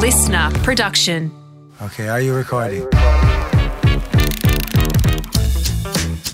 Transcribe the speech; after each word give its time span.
listener 0.00 0.50
production. 0.62 1.30
Okay, 1.82 2.08
are 2.08 2.22
you 2.22 2.34
recording? 2.34 2.88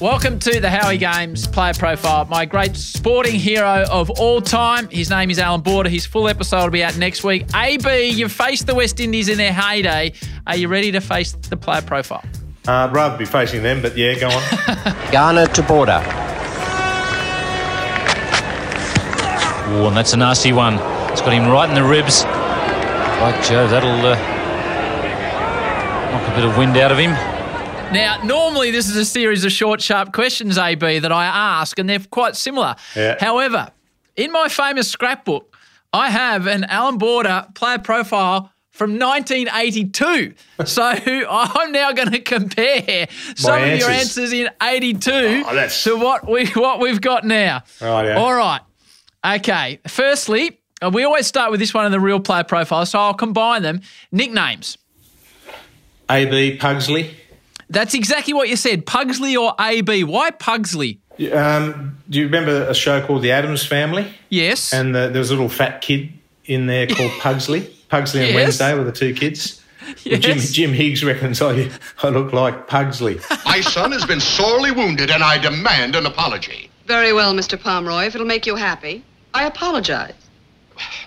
Welcome 0.00 0.39
to 0.39 0.61
the 0.61 0.71
Howie 0.71 0.98
Games 0.98 1.48
player 1.48 1.75
profile. 1.75 2.27
My 2.27 2.45
great 2.45 2.77
sporting 2.77 3.34
hero 3.34 3.84
of 3.91 4.09
all 4.11 4.41
time. 4.41 4.89
His 4.89 5.11
name 5.11 5.30
is 5.30 5.41
Allan 5.41 5.62
Border. 5.62 5.89
His 5.89 6.07
full 6.07 6.29
episode 6.29 6.62
will 6.62 6.71
be 6.71 6.84
out 6.84 6.96
next 6.96 7.25
week. 7.25 7.46
AB, 7.57 8.11
you've 8.11 8.30
faced 8.30 8.68
the 8.68 8.75
West 8.75 9.00
Indies 9.00 9.29
in 9.29 9.37
their 9.37 9.52
heyday. 9.52 10.12
Are 10.46 10.57
you 10.57 10.69
ready 10.69 10.93
to 10.93 11.01
face 11.01 11.33
the 11.33 11.57
player 11.57 11.83
profile? 11.83 12.25
Uh, 12.69 12.73
I'd 12.73 12.93
rather 12.93 13.19
be 13.19 13.25
facing 13.25 13.64
them, 13.64 13.83
but 13.83 13.96
yeah, 13.96 14.17
go 14.17 14.29
on. 14.29 15.11
Garner 15.11 15.46
to 15.46 15.62
Border. 15.64 16.01
Oh, 19.69 19.89
and 19.89 19.96
that's 19.96 20.12
a 20.12 20.17
nasty 20.17 20.53
one. 20.53 20.75
It's 21.11 21.21
got 21.21 21.33
him 21.33 21.51
right 21.51 21.69
in 21.69 21.75
the 21.75 21.83
ribs. 21.83 22.25
By 23.20 23.40
Joe, 23.43 23.66
that'll 23.66 23.88
uh, 23.90 24.14
knock 26.12 26.29
a 26.32 26.34
bit 26.36 26.44
of 26.44 26.56
wind 26.58 26.76
out 26.76 26.93
of 26.93 26.98
him. 26.98 27.11
Now, 27.92 28.20
normally 28.22 28.70
this 28.70 28.89
is 28.90 28.96
a 28.96 29.04
series 29.06 29.42
of 29.44 29.52
short, 29.52 29.80
sharp 29.80 30.12
questions, 30.12 30.58
AB, 30.58 30.98
that 30.98 31.11
I 31.12 31.25
ask, 31.25 31.79
and 31.79 31.89
they're 31.89 32.00
quite 32.11 32.36
similar. 32.36 32.77
Yeah. 32.94 33.16
However, 33.19 33.70
in 34.16 34.33
my 34.33 34.48
famous 34.48 34.91
scrapbook, 34.91 35.56
I 35.94 36.11
have 36.11 36.47
an 36.47 36.64
Allan 36.64 36.98
Border 36.98 37.47
player 37.55 37.78
profile 37.78 38.52
from 38.70 38.98
1982. 38.98 40.34
so 40.67 40.83
I'm 40.83 41.72
now 41.72 41.92
going 41.92 42.11
to 42.11 42.20
compare 42.20 43.06
some 43.34 43.62
of 43.62 43.67
your 43.78 43.89
answers. 43.89 44.30
answers 44.30 44.33
in 44.34 44.50
82 44.62 45.42
Oh, 45.47 45.69
to 45.84 45.97
what 45.97 46.28
we 46.30 46.47
what 46.48 46.80
we've 46.80 47.00
got 47.00 47.25
now. 47.25 47.62
Right, 47.80 48.08
yeah. 48.08 48.17
All 48.19 48.34
right. 48.34 48.61
Okay. 49.25 49.80
Firstly, 49.89 50.61
we 50.92 51.05
always 51.05 51.27
start 51.27 51.50
with 51.50 51.61
this 51.61 51.72
one 51.72 51.86
in 51.86 51.92
the 51.92 52.00
real 52.00 52.20
player 52.20 52.44
profile, 52.44 52.84
so 52.86 52.98
I'll 52.98 53.14
combine 53.14 53.62
them. 53.62 53.80
Nicknames. 54.12 54.78
AB 56.09 56.59
Pugsley. 56.59 57.17
That's 57.69 57.95
exactly 57.95 58.33
what 58.34 58.48
you 58.48 58.56
said. 58.56 58.86
Pugsley 58.86 59.36
or 59.36 59.55
AB. 59.59 60.05
Why 60.05 60.31
Pugsley? 60.31 61.01
Um, 61.33 61.98
do 62.09 62.19
you 62.19 62.27
remember 62.27 62.69
a 62.69 62.75
show 62.75 63.05
called 63.05 63.23
The 63.23 63.33
Addams 63.33 63.64
Family? 63.67 64.12
Yes. 64.28 64.73
And 64.73 64.95
the, 64.95 65.09
there 65.09 65.19
was 65.19 65.31
a 65.31 65.34
little 65.34 65.48
fat 65.48 65.81
kid 65.81 66.12
in 66.45 66.67
there 66.67 66.86
called 66.89 67.11
Pugsley. 67.19 67.62
Pugsley 67.89 68.20
and 68.20 68.29
Yes. 68.29 68.36
Wednesday 68.36 68.75
were 68.75 68.84
the 68.84 68.92
two 68.92 69.14
kids. 69.14 69.62
Well, 70.05 70.19
Jim, 70.19 70.39
Jim 70.39 70.73
Higgs 70.73 71.03
reckons 71.05 71.41
I, 71.41 71.70
I 72.03 72.08
look 72.08 72.33
like 72.33 72.67
Pugsley. 72.69 73.19
My 73.45 73.61
son 73.61 73.92
has 73.92 74.05
been 74.05 74.20
sorely 74.20 74.73
wounded, 74.73 75.11
and 75.11 75.23
I 75.23 75.39
demand 75.39 75.95
an 75.95 76.06
apology. 76.06 76.70
Very 76.86 77.12
well, 77.12 77.33
Mr. 77.33 77.61
Pomeroy. 77.61 78.06
If 78.06 78.14
it'll 78.17 78.27
make 78.27 78.47
you 78.47 78.56
happy, 78.56 79.05
I 79.33 79.47
apologize. 79.47 80.14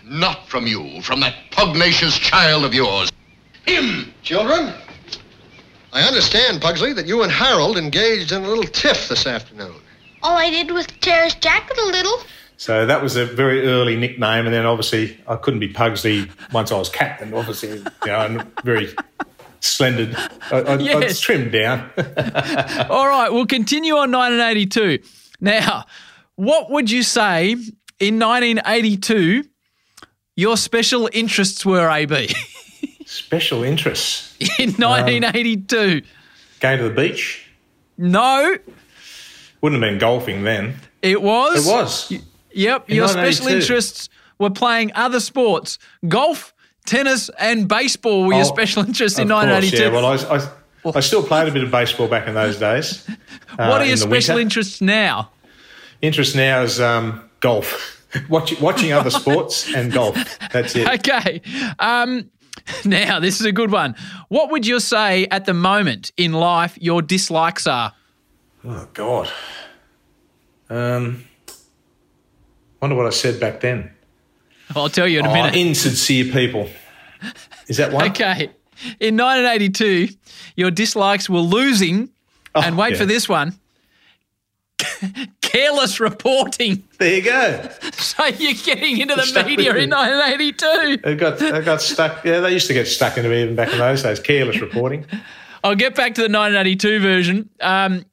Not 0.03 0.47
from 0.47 0.65
you, 0.67 1.01
from 1.01 1.19
that 1.21 1.35
pugnacious 1.51 2.17
child 2.17 2.65
of 2.65 2.73
yours. 2.73 3.11
Him! 3.65 4.13
Children, 4.23 4.73
I 5.93 6.01
understand, 6.03 6.61
Pugsley, 6.61 6.93
that 6.93 7.05
you 7.05 7.23
and 7.23 7.31
Harold 7.31 7.77
engaged 7.77 8.31
in 8.31 8.43
a 8.43 8.47
little 8.47 8.63
tiff 8.63 9.09
this 9.09 9.25
afternoon. 9.27 9.75
All 10.23 10.37
I 10.37 10.49
did 10.49 10.71
was 10.71 10.85
tear 11.01 11.23
his 11.23 11.35
jacket 11.35 11.77
a 11.77 11.85
little. 11.85 12.19
So 12.57 12.85
that 12.85 13.01
was 13.01 13.15
a 13.15 13.25
very 13.25 13.65
early 13.65 13.95
nickname, 13.95 14.45
and 14.45 14.53
then 14.53 14.65
obviously 14.65 15.17
I 15.27 15.35
couldn't 15.37 15.61
be 15.61 15.69
Pugsley 15.69 16.29
once 16.51 16.71
I 16.71 16.77
was 16.77 16.89
captain. 16.89 17.33
Obviously, 17.33 17.69
you 17.77 17.83
know, 18.05 18.19
and 18.19 18.45
very 18.63 18.93
slender. 19.61 20.13
I, 20.51 20.57
I, 20.57 20.73
I 20.73 20.77
Yes. 20.79 21.19
trimmed 21.21 21.51
down. 21.53 21.89
All 22.89 23.07
right, 23.07 23.29
we'll 23.31 23.45
continue 23.45 23.93
on 23.93 24.11
1982. 24.11 24.99
Now, 25.39 25.85
what 26.35 26.69
would 26.69 26.91
you 26.91 27.01
say 27.03 27.51
in 27.99 28.19
1982 28.19 29.45
your 30.39 30.55
special 30.57 31.09
interests 31.11 31.65
were, 31.65 31.89
AB? 31.89 32.33
Special 33.05 33.63
interests. 33.63 34.35
in 34.59 34.71
1982? 34.73 36.01
Going 36.59 36.77
to 36.77 36.83
the 36.89 36.93
beach. 36.95 37.45
no, 37.97 38.55
Wouldn't 39.61 39.81
have 39.83 39.91
been 39.91 39.99
golfing 39.99 40.43
then. 40.43 40.75
it 41.01 41.21
was. 41.21 41.67
It 41.67 41.69
was. 41.69 42.13
Yep, 42.53 42.89
In 42.89 42.95
your 42.95 43.07
special 43.09 43.47
interests 43.47 44.09
were 44.37 44.49
playing 44.49 44.91
other 44.95 45.19
sports 45.19 45.77
golf, 46.07 46.53
tennis, 46.85 47.29
and 47.37 47.67
baseball 47.67 48.25
were 48.25 48.33
your 48.33 48.41
Oh, 48.45 48.55
special 48.55 48.83
interests 48.85 49.19
in 49.19 49.27
course, 49.27 49.45
1982. 49.45 49.83
Yeah, 49.83 49.91
well, 49.91 50.05
I, 50.05 50.91
I, 50.91 50.97
I 50.97 50.99
still 51.01 51.21
played 51.23 51.47
a 51.47 51.51
bit 51.51 51.63
of 51.63 51.71
baseball 51.71 52.07
back 52.07 52.27
in 52.27 52.33
those 52.33 52.57
days. 52.67 53.05
uh, 53.09 53.67
what 53.67 53.81
are 53.81 53.85
your 53.85 53.97
special 53.97 54.35
winter. 54.35 54.41
interests 54.59 54.79
now? 54.81 55.31
Interest 56.01 56.35
now 56.35 56.61
is 56.63 56.79
um, 56.79 57.29
golf. 57.41 57.98
Watch, 58.29 58.59
watching 58.59 58.91
other 58.91 59.09
sports 59.11 59.73
and 59.73 59.91
golf. 59.91 60.15
That's 60.51 60.75
it. 60.75 60.87
Okay. 60.87 61.41
Um, 61.77 62.29
now, 62.85 63.19
this 63.19 63.39
is 63.39 63.45
a 63.45 63.51
good 63.51 63.71
one. 63.71 63.95
What 64.29 64.51
would 64.51 64.65
you 64.65 64.79
say 64.79 65.27
at 65.31 65.45
the 65.45 65.53
moment 65.53 66.11
in 66.17 66.33
life 66.33 66.77
your 66.81 67.01
dislikes 67.01 67.67
are? 67.67 67.93
Oh, 68.65 68.87
God. 68.93 69.29
Um, 70.69 71.23
wonder 72.81 72.95
what 72.95 73.05
I 73.05 73.11
said 73.11 73.39
back 73.39 73.61
then. 73.61 73.91
I'll 74.75 74.89
tell 74.89 75.07
you 75.07 75.19
in 75.19 75.25
a 75.25 75.29
Oh, 75.29 75.33
minute. 75.33 75.55
insincere 75.55 76.25
people. 76.31 76.69
Is 77.67 77.77
that 77.77 77.91
one? 77.91 78.09
Okay. 78.11 78.51
In 78.99 79.17
1982, 79.17 80.09
your 80.55 80.71
dislikes 80.71 81.29
were 81.29 81.39
losing, 81.39 82.09
and 82.55 82.77
wait 82.77 82.87
Oh, 82.87 82.89
yeah. 82.91 82.97
for 82.97 83.05
this 83.05 83.27
one 83.29 83.59
careless 85.49 85.99
reporting. 85.99 86.83
There 86.97 87.15
you 87.15 87.21
go. 87.23 87.69
So 87.99 88.25
you're 88.25 88.53
getting 88.53 88.99
into 88.99 89.15
the 89.15 89.43
media 89.45 89.75
in 89.75 89.89
1982. 89.89 91.07
It 91.07 91.15
got, 91.15 91.41
it 91.41 91.65
got 91.65 91.81
stuck. 91.81 92.23
Yeah, 92.25 92.39
they 92.39 92.51
used 92.51 92.67
to 92.67 92.73
get 92.73 92.87
stuck 92.87 93.17
into 93.17 93.29
me 93.29 93.43
even 93.43 93.55
back 93.55 93.71
in 93.71 93.77
those 93.77 94.03
days. 94.03 94.19
Careless 94.19 94.59
reporting. 94.59 95.05
I'll 95.63 95.75
get 95.75 95.95
back 95.95 96.15
to 96.15 96.21
the 96.21 96.25
1982 96.25 96.99
version. 96.99 97.49
Um, 97.61 98.05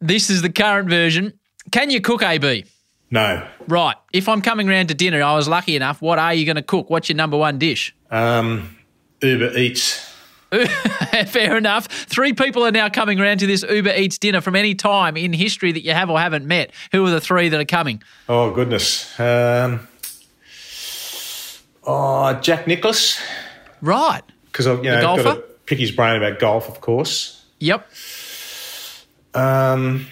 this 0.00 0.30
is 0.30 0.42
the 0.42 0.50
current 0.50 0.88
version. 0.88 1.38
Can 1.70 1.90
you 1.90 2.00
cook, 2.00 2.22
AB? 2.22 2.64
No. 3.10 3.46
Right. 3.68 3.96
If 4.12 4.28
I'm 4.28 4.42
coming 4.42 4.66
round 4.66 4.88
to 4.88 4.94
dinner, 4.94 5.22
I 5.22 5.34
was 5.34 5.48
lucky 5.48 5.76
enough. 5.76 6.02
What 6.02 6.18
are 6.18 6.34
you 6.34 6.44
going 6.44 6.56
to 6.56 6.62
cook? 6.62 6.90
What's 6.90 7.08
your 7.08 7.16
number 7.16 7.36
one 7.36 7.58
dish? 7.58 7.94
Um, 8.10 8.76
Uber 9.22 9.56
Eats. 9.56 10.05
Fair 11.26 11.56
enough. 11.56 11.86
Three 11.86 12.32
people 12.32 12.64
are 12.64 12.70
now 12.70 12.88
coming 12.88 13.20
around 13.20 13.38
to 13.38 13.46
this 13.46 13.64
Uber 13.68 13.94
Eats 13.96 14.18
dinner 14.18 14.40
from 14.40 14.54
any 14.56 14.74
time 14.74 15.16
in 15.16 15.32
history 15.32 15.72
that 15.72 15.82
you 15.82 15.92
have 15.92 16.08
or 16.08 16.18
haven't 16.18 16.46
met. 16.46 16.70
Who 16.92 17.04
are 17.06 17.10
the 17.10 17.20
three 17.20 17.48
that 17.48 17.60
are 17.60 17.64
coming? 17.64 18.02
Oh, 18.28 18.50
goodness. 18.52 19.18
Um, 19.18 19.88
oh, 21.84 22.32
Jack 22.40 22.66
Nicklaus. 22.66 23.20
Right. 23.82 24.22
Because 24.46 24.66
I've 24.66 24.84
you 24.84 24.90
know, 24.90 25.00
got 25.00 25.16
to 25.16 25.42
pick 25.66 25.78
his 25.78 25.90
brain 25.90 26.16
about 26.16 26.38
golf, 26.38 26.68
of 26.68 26.80
course. 26.80 27.44
Yep. 27.58 27.88
Um, 29.34 30.06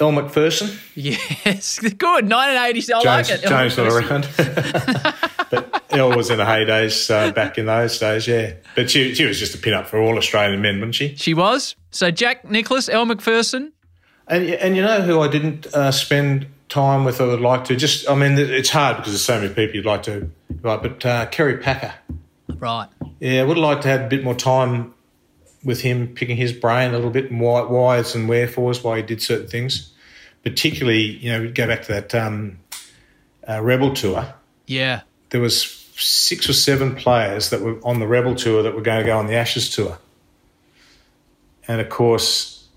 Elle 0.00 0.12
Macpherson. 0.12 0.78
Yes. 0.94 1.78
Good. 1.78 2.26
1980s. 2.26 2.92
I 2.92 3.02
James, 3.02 3.04
like 3.04 3.30
it. 3.30 3.48
James 3.48 3.76
not 3.76 3.86
around. 4.10 5.39
But 5.50 5.82
Elle 5.90 6.16
was 6.16 6.30
in 6.30 6.38
the 6.38 6.44
heydays 6.44 7.10
uh, 7.10 7.32
back 7.32 7.58
in 7.58 7.66
those 7.66 7.98
days, 7.98 8.26
yeah. 8.28 8.54
But 8.76 8.90
she, 8.90 9.14
she 9.14 9.24
was 9.24 9.38
just 9.38 9.54
a 9.54 9.58
pin-up 9.58 9.88
for 9.88 9.98
all 9.98 10.16
Australian 10.16 10.62
men, 10.62 10.76
wasn't 10.76 10.94
she? 10.94 11.16
She 11.16 11.34
was. 11.34 11.74
So 11.90 12.10
Jack 12.10 12.48
Nicklaus, 12.48 12.88
Elle 12.88 13.06
Macpherson. 13.06 13.72
And 14.28 14.48
and 14.48 14.76
you 14.76 14.82
know 14.82 15.02
who 15.02 15.20
I 15.20 15.28
didn't 15.28 15.66
uh, 15.74 15.90
spend 15.90 16.46
time 16.68 17.04
with? 17.04 17.20
I 17.20 17.24
would 17.24 17.40
like 17.40 17.64
to 17.64 17.76
just. 17.76 18.08
I 18.08 18.14
mean, 18.14 18.38
it's 18.38 18.70
hard 18.70 18.98
because 18.98 19.12
there's 19.12 19.24
so 19.24 19.40
many 19.40 19.52
people 19.52 19.74
you'd 19.74 19.84
like 19.84 20.04
to. 20.04 20.30
Right, 20.62 20.80
but 20.80 21.04
uh, 21.04 21.26
Kerry 21.26 21.58
Packer. 21.58 21.92
Right. 22.48 22.88
Yeah, 23.18 23.40
I 23.40 23.44
would 23.44 23.58
like 23.58 23.80
to 23.80 23.88
have 23.88 24.02
a 24.02 24.08
bit 24.08 24.22
more 24.22 24.34
time 24.34 24.94
with 25.64 25.80
him, 25.80 26.14
picking 26.14 26.36
his 26.36 26.52
brain 26.52 26.90
a 26.90 26.94
little 26.94 27.10
bit, 27.10 27.30
and 27.30 27.40
why, 27.40 27.62
whys 27.62 28.14
and 28.14 28.28
wherefores, 28.28 28.84
why 28.84 28.98
he 28.98 29.02
did 29.02 29.20
certain 29.20 29.48
things. 29.48 29.92
Particularly, 30.44 31.02
you 31.18 31.32
know, 31.32 31.50
go 31.50 31.66
back 31.66 31.82
to 31.82 31.92
that 31.92 32.14
um, 32.14 32.60
uh, 33.48 33.60
Rebel 33.60 33.92
tour. 33.92 34.32
Yeah. 34.66 35.02
There 35.30 35.40
was 35.40 35.62
six 35.96 36.48
or 36.48 36.52
seven 36.52 36.94
players 36.94 37.50
that 37.50 37.60
were 37.60 37.78
on 37.84 38.00
the 38.00 38.06
Rebel 38.06 38.34
tour 38.34 38.62
that 38.62 38.74
were 38.74 38.82
going 38.82 39.00
to 39.00 39.06
go 39.06 39.18
on 39.18 39.26
the 39.26 39.34
Ashes 39.34 39.74
tour, 39.74 39.98
and 41.68 41.80
of 41.80 41.88
course, 41.88 42.68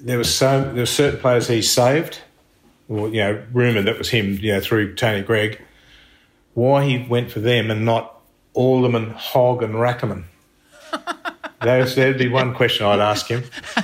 there 0.00 0.18
was 0.18 0.32
so 0.32 0.62
there 0.62 0.82
were 0.82 0.86
certain 0.86 1.20
players 1.20 1.48
he 1.48 1.62
saved, 1.62 2.20
or 2.88 3.08
you 3.08 3.20
know, 3.20 3.42
rumoured 3.52 3.86
that 3.86 3.98
was 3.98 4.10
him, 4.10 4.38
you 4.40 4.52
know, 4.52 4.60
through 4.60 4.94
Tony 4.94 5.22
Greig. 5.22 5.60
Why 6.54 6.84
he 6.84 7.06
went 7.06 7.30
for 7.30 7.40
them 7.40 7.70
and 7.70 7.84
not 7.84 8.20
Alderman, 8.54 9.10
Hogg, 9.10 9.62
and 9.62 9.74
Rackemann? 9.74 10.24
Those, 11.62 11.96
that'd 11.96 12.18
be 12.18 12.28
one 12.28 12.54
question 12.54 12.86
I'd 12.86 13.00
ask 13.00 13.26
him. 13.26 13.42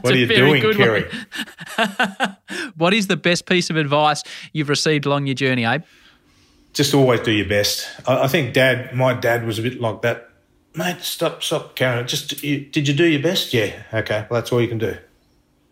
what 0.00 0.12
are 0.12 0.16
you 0.16 0.26
doing, 0.26 0.62
Kerry? 0.74 1.06
What 2.76 2.92
is 2.92 3.06
the 3.06 3.16
best 3.16 3.46
piece 3.46 3.70
of 3.70 3.76
advice 3.76 4.22
you've 4.52 4.68
received 4.68 5.06
along 5.06 5.26
your 5.26 5.34
journey, 5.34 5.64
Abe? 5.64 5.82
Just 6.76 6.94
always 6.94 7.20
do 7.20 7.32
your 7.32 7.48
best. 7.48 7.88
I, 8.06 8.24
I 8.24 8.28
think 8.28 8.54
Dad, 8.54 8.94
my 8.94 9.14
dad, 9.14 9.46
was 9.46 9.58
a 9.58 9.62
bit 9.62 9.80
like 9.80 10.02
that. 10.02 10.30
Mate, 10.74 11.00
stop, 11.00 11.42
stop, 11.42 11.74
Karen. 11.74 12.06
Just 12.06 12.42
you, 12.42 12.60
did 12.60 12.86
you 12.86 12.94
do 12.94 13.06
your 13.06 13.22
best? 13.22 13.54
Yeah. 13.54 13.72
Okay. 13.92 14.26
Well, 14.28 14.40
that's 14.40 14.52
all 14.52 14.60
you 14.60 14.68
can 14.68 14.78
do. 14.78 14.96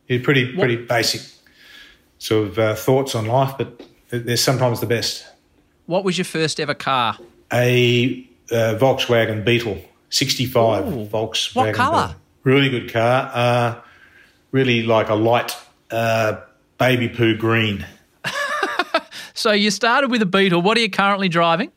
You're 0.08 0.22
pretty, 0.22 0.56
pretty 0.56 0.76
basic 0.76 1.20
sort 2.18 2.48
of 2.48 2.58
uh, 2.58 2.74
thoughts 2.74 3.14
on 3.14 3.26
life, 3.26 3.54
but 3.58 3.82
they're 4.10 4.36
sometimes 4.36 4.80
the 4.80 4.86
best. 4.86 5.26
What 5.86 6.04
was 6.04 6.16
your 6.16 6.24
first 6.24 6.58
ever 6.58 6.74
car? 6.74 7.18
a 7.54 8.28
uh, 8.50 8.76
Volkswagen 8.78 9.44
Beetle, 9.44 9.80
65 10.10 10.84
Volkswagen. 10.84 11.56
What 11.56 11.74
colour? 11.74 12.16
Really 12.42 12.68
good 12.68 12.92
car. 12.92 13.30
Uh, 13.32 13.80
really 14.50 14.82
like 14.82 15.08
a 15.08 15.14
light 15.14 15.56
uh, 15.90 16.40
baby 16.78 17.08
poo 17.08 17.36
green. 17.36 17.86
So 19.34 19.50
you 19.50 19.70
started 19.72 20.10
with 20.12 20.22
a 20.22 20.26
Beetle. 20.26 20.62
What 20.62 20.78
are 20.78 20.81
you 20.81 20.88
currently 20.90 21.28
driving? 21.28 21.72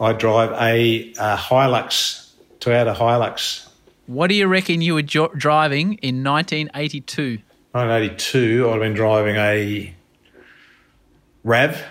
I 0.00 0.12
drive 0.12 0.52
a, 0.52 1.12
a 1.18 1.36
Hilux, 1.36 2.30
Toyota 2.60 2.94
Hilux. 2.94 3.68
What 4.06 4.28
do 4.28 4.34
you 4.36 4.46
reckon 4.46 4.80
you 4.80 4.94
were 4.94 5.02
jo- 5.02 5.32
driving 5.36 5.94
in 5.94 6.22
1982? 6.22 7.38
1982, 7.72 8.66
I'd 8.68 8.70
have 8.72 8.80
been 8.80 8.94
driving 8.94 9.36
a 9.36 9.94
Rav. 11.42 11.82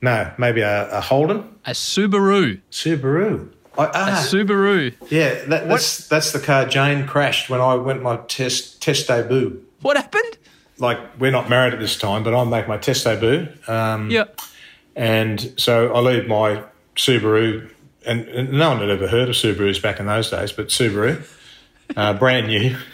No, 0.00 0.32
maybe 0.38 0.60
a, 0.60 0.90
a 0.90 1.00
Holden. 1.00 1.48
A 1.66 1.70
Subaru. 1.70 2.60
Subaru. 2.70 3.52
I, 3.76 3.84
A 3.84 3.90
ah, 3.94 4.26
Subaru. 4.28 4.94
yeah, 5.10 5.44
that, 5.46 5.66
that's 5.66 6.06
that's 6.08 6.32
the 6.32 6.38
car 6.38 6.66
Jane 6.66 7.06
crashed 7.06 7.48
when 7.48 7.60
I 7.60 7.74
went 7.74 8.02
my 8.02 8.16
test 8.28 8.82
test 8.82 9.08
debut. 9.08 9.64
What 9.80 9.96
happened? 9.96 10.36
Like 10.78 10.98
we're 11.18 11.30
not 11.30 11.48
married 11.48 11.72
at 11.72 11.80
this 11.80 11.96
time, 11.96 12.22
but 12.22 12.34
I 12.34 12.44
make 12.44 12.68
my 12.68 12.76
test 12.76 13.04
debut. 13.04 13.48
Um, 13.66 14.10
Yeah. 14.10 14.24
And 14.94 15.54
so 15.56 15.92
I 15.94 16.00
leave 16.00 16.26
my 16.26 16.62
Subaru, 16.96 17.70
and, 18.06 18.28
and 18.28 18.52
no 18.52 18.70
one 18.70 18.80
had 18.80 18.90
ever 18.90 19.08
heard 19.08 19.28
of 19.28 19.34
Subarus 19.34 19.80
back 19.80 20.00
in 20.00 20.06
those 20.06 20.30
days, 20.30 20.52
but 20.52 20.68
Subaru, 20.68 21.24
uh, 21.96 22.14
brand 22.14 22.48
new. 22.48 22.76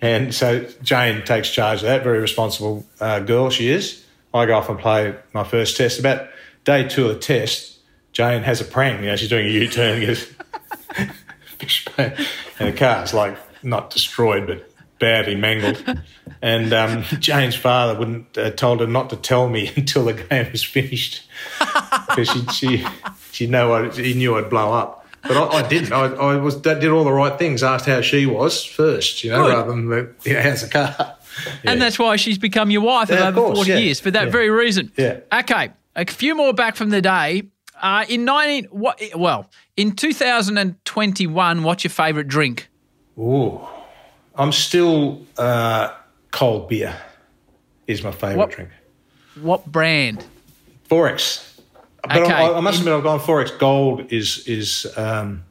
And 0.00 0.34
so 0.34 0.66
Jane 0.82 1.22
takes 1.22 1.50
charge 1.50 1.80
of 1.80 1.84
that, 1.84 2.02
very 2.02 2.18
responsible 2.18 2.86
uh, 2.98 3.20
girl 3.20 3.50
she 3.50 3.68
is. 3.68 4.02
I 4.32 4.46
go 4.46 4.56
off 4.56 4.70
and 4.70 4.78
play 4.78 5.14
my 5.34 5.44
first 5.44 5.76
test. 5.76 6.00
About 6.00 6.28
day 6.64 6.88
two 6.88 7.08
of 7.08 7.14
the 7.14 7.20
test, 7.20 7.78
Jane 8.12 8.42
has 8.42 8.62
a 8.62 8.64
prank. 8.64 9.00
You 9.02 9.08
know, 9.08 9.16
she's 9.16 9.28
doing 9.28 9.46
a 9.46 9.50
U 9.50 9.68
turn, 9.68 10.02
and 11.98 12.16
the 12.58 12.72
car's 12.74 13.12
like 13.12 13.36
not 13.62 13.90
destroyed, 13.90 14.46
but 14.46 14.70
badly 15.04 15.34
mangled. 15.34 15.84
And 16.42 16.74
um, 16.74 17.04
Jane's 17.20 17.54
father 17.56 17.98
wouldn't 17.98 18.36
uh, 18.36 18.50
told 18.50 18.80
her 18.80 18.86
not 18.86 19.08
to 19.10 19.16
tell 19.16 19.48
me 19.48 19.70
until 19.76 20.04
the 20.04 20.12
game 20.12 20.46
was 20.52 20.62
finished 20.62 21.22
because 22.08 22.28
she 22.28 22.46
she 22.52 22.86
she 23.32 23.46
know 23.46 23.72
I, 23.72 23.88
he 23.90 24.12
knew 24.12 24.36
I'd 24.36 24.50
blow 24.50 24.70
up. 24.72 25.06
But 25.22 25.38
I, 25.38 25.60
I 25.64 25.68
didn't. 25.68 25.92
I, 25.92 26.04
I 26.04 26.36
was 26.36 26.56
did 26.56 26.84
all 26.86 27.04
the 27.04 27.12
right 27.12 27.38
things. 27.38 27.62
Asked 27.62 27.86
how 27.86 28.02
she 28.02 28.26
was 28.26 28.62
first, 28.62 29.24
you 29.24 29.30
know, 29.30 29.44
Good. 29.44 29.54
rather 29.54 29.70
than 29.70 29.88
the, 29.88 30.14
you 30.24 30.34
know, 30.34 30.42
how's 30.42 30.60
the 30.60 30.68
car. 30.68 31.16
And 31.64 31.80
that's 31.80 31.98
why 31.98 32.16
she's 32.16 32.36
become 32.36 32.70
your 32.70 32.82
wife 32.82 33.08
Yeah, 33.08 33.28
over 33.28 33.40
course, 33.40 33.58
40 33.58 33.70
yeah. 33.70 33.76
years 33.78 34.00
for 34.00 34.10
that 34.10 34.24
Yeah. 34.26 34.30
very 34.30 34.50
reason. 34.50 34.92
Yeah. 34.98 35.20
Okay. 35.32 35.70
A 35.96 36.04
few 36.04 36.34
more 36.34 36.52
back 36.52 36.76
from 36.76 36.90
the 36.90 37.00
day. 37.00 37.44
Uh, 37.80 38.04
in 38.08 38.26
19, 38.26 38.66
what, 38.70 39.00
well, 39.16 39.50
in 39.78 39.92
2021, 39.96 41.62
what's 41.62 41.84
your 41.84 41.90
favourite 41.90 42.28
drink? 42.28 42.68
Ooh, 43.18 43.60
I'm 44.36 44.52
still 44.52 45.22
uh, 45.38 45.92
cold 46.30 46.68
beer 46.68 46.96
is 47.86 48.02
my 48.02 48.10
favourite 48.12 48.36
What- 48.36 48.50
drink. 48.50 48.70
What 49.40 49.66
brand? 49.66 50.24
XXXX. 50.88 51.50
But 52.04 52.16
Okay. 52.22 52.32
I, 52.32 52.52
I 52.52 52.60
must 52.60 52.80
admit, 52.80 52.94
I've 52.94 53.02
gone 53.02 53.18
XXXX 53.18 53.58
Gold 53.58 54.12
is 54.12 54.46
is 54.46 54.86
um, 54.96 55.42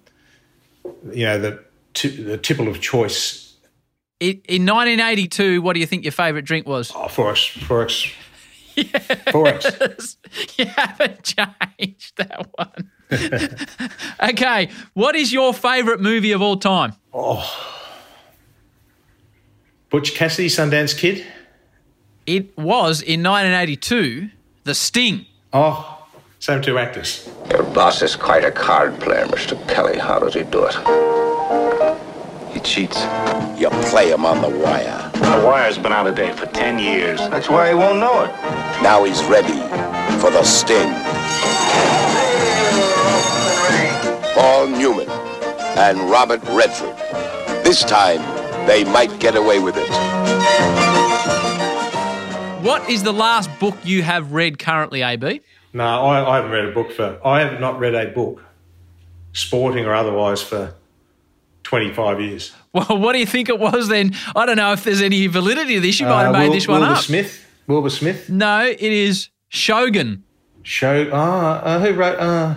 you 1.11 1.25
know 1.25 1.39
the 1.39 1.63
t- 1.93 2.23
the 2.23 2.37
tipple 2.37 2.67
of 2.67 2.79
choice. 2.79 3.55
In, 4.19 4.39
in 4.47 4.65
1982, 4.65 5.61
what 5.61 5.73
do 5.73 5.79
you 5.81 5.85
think 5.87 6.03
your 6.05 6.11
favourite 6.13 6.45
drink 6.45 6.67
was? 6.67 6.91
Oh, 6.95 7.07
XXXX, 7.07 8.13
XXXX, 8.75 9.25
XXXX. 9.25 10.17
you 10.59 10.65
haven't 10.65 11.23
changed 11.23 12.13
that 12.17 12.47
one. 12.55 12.91
okay. 14.29 14.69
What 14.93 15.15
is 15.15 15.33
your 15.33 15.53
favourite 15.53 15.99
movie 15.99 16.31
of 16.31 16.41
all 16.41 16.55
time? 16.57 16.93
Butch 19.93 20.15
Cassidy, 20.15 20.49
Sundance 20.49 20.97
Kid. 20.97 21.23
It 22.25 22.57
was 22.57 23.03
in 23.03 23.21
1982, 23.21 24.27
The 24.63 24.73
Sting. 24.73 25.27
Oh, 25.53 26.07
same 26.39 26.63
two 26.63 26.79
actors. 26.79 27.29
Your 27.51 27.61
boss 27.61 28.01
is 28.01 28.15
quite 28.15 28.43
a 28.43 28.49
card 28.49 28.99
player, 28.99 29.27
Mr. 29.27 29.55
Kelly. 29.67 29.99
How 29.99 30.17
does 30.17 30.33
he 30.33 30.41
do 30.45 30.65
it? 30.65 30.73
He 32.51 32.59
cheats. 32.61 33.03
You 33.55 33.69
play 33.91 34.11
him 34.11 34.25
on 34.25 34.41
the 34.41 34.49
wire. 34.49 35.11
The 35.13 35.45
wire's 35.45 35.77
been 35.77 35.91
out 35.91 36.07
of 36.07 36.15
date 36.15 36.33
for 36.33 36.47
10 36.47 36.79
years. 36.79 37.19
That's 37.29 37.47
why 37.47 37.69
he 37.69 37.75
won't 37.75 37.99
know 37.99 38.23
it. 38.23 38.31
Now 38.81 39.03
he's 39.03 39.23
ready 39.25 39.61
for 40.19 40.31
the 40.31 40.43
sting. 40.43 40.91
Paul 44.33 44.69
Newman 44.69 45.07
and 45.77 46.09
Robert 46.09 46.41
Redford. 46.45 46.97
This 47.63 47.83
time, 47.83 48.32
they 48.67 48.83
might 48.85 49.19
get 49.19 49.35
away 49.35 49.59
with 49.59 49.75
it. 49.77 49.89
What 52.63 52.89
is 52.89 53.03
the 53.03 53.11
last 53.11 53.49
book 53.59 53.77
you 53.83 54.03
have 54.03 54.31
read 54.31 54.57
currently, 54.57 55.01
AB? 55.01 55.41
No, 55.73 55.83
I, 55.85 56.31
I 56.31 56.35
haven't 56.37 56.51
read 56.51 56.65
a 56.65 56.71
book 56.71 56.91
for. 56.93 57.19
I 57.25 57.41
have 57.41 57.59
not 57.59 57.77
read 57.79 57.93
a 57.93 58.07
book, 58.11 58.41
sporting 59.33 59.85
or 59.85 59.93
otherwise, 59.93 60.41
for 60.41 60.73
twenty 61.63 61.93
five 61.93 62.21
years. 62.21 62.53
Well, 62.71 62.97
what 62.97 63.13
do 63.13 63.19
you 63.19 63.25
think 63.25 63.49
it 63.49 63.59
was 63.59 63.87
then? 63.89 64.15
I 64.35 64.45
don't 64.45 64.55
know 64.55 64.71
if 64.71 64.83
there's 64.83 65.01
any 65.01 65.27
validity 65.27 65.75
to 65.75 65.79
this. 65.81 65.99
You 65.99 66.07
might 66.07 66.23
have 66.23 66.35
Uh, 66.35 66.39
made 66.39 66.45
Wil- 66.47 66.53
this 66.53 66.67
one 66.67 66.79
Wilbur 66.81 66.95
up. 66.95 67.03
Smith. 67.03 67.45
Wilbur 67.67 67.89
Smith. 67.89 68.29
No, 68.29 68.65
it 68.65 68.79
is 68.81 69.29
Shogun. 69.49 70.23
Show. 70.63 71.09
Ah, 71.13 71.61
uh, 71.63 71.79
who 71.81 71.93
wrote? 71.93 72.17
Uh, 72.17 72.55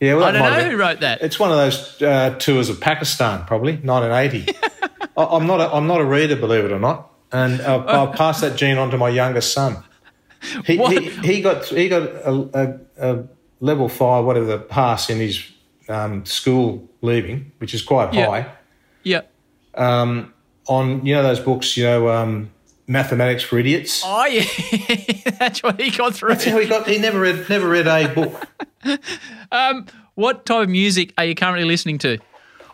yeah, 0.00 0.14
well, 0.14 0.24
I 0.24 0.32
that 0.32 0.38
don't 0.38 0.50
know 0.50 0.56
been- 0.58 0.70
who 0.70 0.76
wrote 0.76 1.00
that. 1.00 1.22
It's 1.22 1.38
one 1.40 1.50
of 1.50 1.56
those 1.56 2.02
uh, 2.02 2.36
tours 2.38 2.68
of 2.68 2.80
Pakistan, 2.80 3.44
probably 3.46 3.76
1980. 3.76 4.52
I'm 5.16 5.46
not. 5.46 5.60
A, 5.60 5.74
I'm 5.74 5.86
not 5.86 6.00
a 6.00 6.04
reader, 6.04 6.36
believe 6.36 6.64
it 6.64 6.72
or 6.72 6.78
not, 6.78 7.10
and 7.32 7.60
uh, 7.60 7.84
I'll 7.86 8.12
pass 8.12 8.40
that 8.42 8.56
gene 8.56 8.78
on 8.78 8.90
to 8.90 8.98
my 8.98 9.08
youngest 9.08 9.52
son. 9.52 9.82
He, 10.64 10.76
he, 10.76 11.08
he 11.10 11.40
got 11.42 11.64
he 11.64 11.88
got 11.88 12.02
a, 12.02 12.80
a, 13.00 13.10
a 13.12 13.24
level 13.60 13.88
five, 13.88 14.24
whatever, 14.24 14.46
the 14.46 14.58
pass 14.58 15.08
in 15.10 15.18
his 15.18 15.44
um, 15.88 16.24
school 16.26 16.88
leaving, 17.00 17.52
which 17.58 17.74
is 17.74 17.82
quite 17.82 18.12
Yeah. 18.12 18.26
high. 18.26 18.52
Yeah. 19.02 19.22
Um, 19.74 20.32
on 20.68 21.04
you 21.06 21.14
know 21.14 21.22
those 21.22 21.40
books, 21.40 21.76
you 21.76 21.84
know, 21.84 22.08
um, 22.10 22.50
mathematics 22.86 23.42
for 23.42 23.58
idiots. 23.58 24.02
Oh, 24.04 24.26
yeah. 24.26 24.44
That's 25.38 25.62
what 25.62 25.80
he 25.80 25.90
got 25.90 26.14
through. 26.14 26.30
That's 26.30 26.44
how 26.44 26.58
he 26.58 26.66
got. 26.66 26.86
He 26.86 26.98
never 26.98 27.20
read 27.20 27.48
never 27.48 27.68
read 27.68 27.86
a 27.86 28.08
book. 28.08 28.46
Um, 29.50 29.86
what 30.14 30.46
type 30.46 30.64
of 30.64 30.68
music 30.68 31.12
are 31.18 31.24
you 31.24 31.34
currently 31.34 31.64
listening 31.64 31.98
to? 31.98 32.18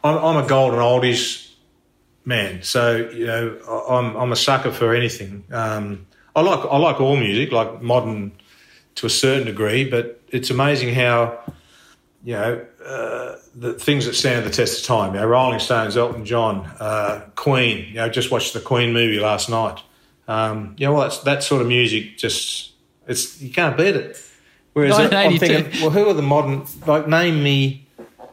I'm, 0.04 0.16
I'm 0.18 0.44
a 0.44 0.46
golden 0.46 0.78
oldies 0.80 1.51
man, 2.24 2.62
so 2.62 2.96
you 2.96 3.26
know 3.26 3.58
I'm 3.88 4.16
I'm 4.16 4.32
a 4.32 4.36
sucker 4.36 4.72
for 4.72 4.94
anything. 4.94 5.44
Um, 5.52 6.06
I 6.34 6.40
like 6.40 6.60
I 6.60 6.78
like 6.78 7.00
all 7.00 7.16
music, 7.16 7.52
like 7.52 7.82
modern 7.82 8.32
to 8.96 9.06
a 9.06 9.10
certain 9.10 9.46
degree, 9.46 9.88
but 9.88 10.20
it's 10.28 10.50
amazing 10.50 10.94
how 10.94 11.38
you 12.24 12.34
know 12.34 12.66
uh, 12.84 13.36
the 13.54 13.74
things 13.74 14.06
that 14.06 14.14
stand 14.14 14.44
the 14.46 14.50
test 14.50 14.80
of 14.80 14.86
time. 14.86 15.14
You 15.14 15.20
know, 15.20 15.26
Rolling 15.26 15.58
Stones, 15.58 15.96
Elton 15.96 16.24
John, 16.24 16.66
uh, 16.80 17.22
Queen. 17.34 17.88
You 17.88 17.94
know, 17.94 18.08
just 18.08 18.30
watched 18.30 18.54
the 18.54 18.60
Queen 18.60 18.92
movie 18.92 19.20
last 19.20 19.48
night. 19.48 19.80
Um, 20.28 20.76
you 20.78 20.86
know, 20.86 20.94
well, 20.94 21.02
that's, 21.02 21.18
that 21.18 21.42
sort 21.42 21.62
of 21.62 21.68
music 21.68 22.16
just 22.16 22.72
it's 23.06 23.40
you 23.40 23.50
can't 23.50 23.76
beat 23.76 23.96
it. 23.96 24.20
Whereas 24.72 24.98
I'm 24.98 25.38
thinking, 25.38 25.82
well, 25.82 25.90
who 25.90 26.08
are 26.08 26.14
the 26.14 26.22
modern? 26.22 26.64
Like, 26.86 27.06
name 27.06 27.42
me 27.42 27.81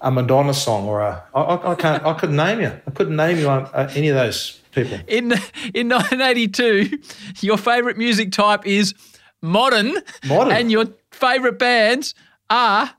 a 0.01 0.11
Madonna 0.11 0.53
song 0.53 0.87
or 0.87 1.01
a. 1.01 1.23
I, 1.33 1.71
I, 1.71 1.75
can't. 1.75 2.05
I 2.05 2.13
couldn't 2.13 2.35
name 2.35 2.61
you. 2.61 2.71
I 2.87 2.91
couldn't 2.91 3.15
name 3.15 3.37
you 3.37 3.49
uh, 3.49 3.89
any 3.95 4.09
of 4.09 4.15
those 4.15 4.59
people. 4.71 4.97
In 5.07 5.31
in 5.73 5.89
1982, 5.89 6.99
your 7.41 7.57
favourite 7.57 7.97
music 7.97 8.31
type 8.31 8.65
is 8.65 8.93
modern, 9.41 9.93
Modern. 10.27 10.53
and 10.53 10.71
your 10.71 10.85
favourite 11.11 11.57
bands 11.59 12.15
are 12.49 12.91